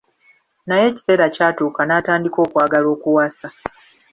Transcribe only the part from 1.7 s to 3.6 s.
n'atandika okwagala okuwasa.